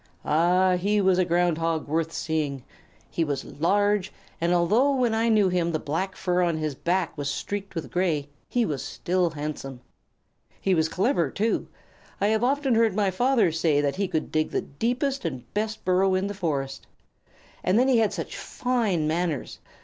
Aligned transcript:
Ah, 0.25 0.77
he 0.77 0.99
was 0.99 1.19
a 1.19 1.25
Ground 1.25 1.59
Hog 1.59 1.87
worth 1.87 2.11
seeing! 2.11 2.63
He 3.11 3.23
was 3.23 3.45
large, 3.45 4.11
and, 4.41 4.51
although 4.51 4.95
when 4.95 5.13
I 5.13 5.29
knew 5.29 5.47
him 5.49 5.71
the 5.73 5.77
black 5.79 6.15
fur 6.15 6.41
on 6.41 6.57
his 6.57 6.73
back 6.73 7.15
was 7.15 7.29
streaked 7.29 7.75
with 7.75 7.91
gray, 7.91 8.27
he 8.49 8.65
was 8.65 8.83
still 8.83 9.29
handsome. 9.29 9.79
He 10.59 10.73
was 10.73 10.89
clever, 10.89 11.29
too. 11.29 11.67
I 12.19 12.29
have 12.29 12.43
often 12.43 12.73
heard 12.73 12.95
my 12.95 13.11
father 13.11 13.51
say 13.51 13.79
that 13.79 13.97
he 13.97 14.07
could 14.07 14.31
dig 14.31 14.49
the 14.49 14.61
deepest 14.63 15.23
and 15.23 15.43
best 15.53 15.85
burrow 15.85 16.15
in 16.15 16.25
the 16.25 16.33
forest. 16.33 16.87
And 17.63 17.77
then 17.77 17.87
he 17.87 17.99
had 17.99 18.11
such 18.11 18.35
fine 18.35 19.07
manners! 19.07 19.59